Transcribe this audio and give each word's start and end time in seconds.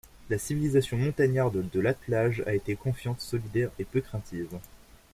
La 0.31 0.39
civilisation 0.39 0.97
montagnarde 0.97 1.69
de 1.69 1.79
l'attelage 1.79 2.41
a 2.47 2.55
été 2.55 2.75
confiante, 2.75 3.21
solidaire 3.21 3.69
et 3.77 3.85
peu 3.85 4.01
craintive. 4.01 4.47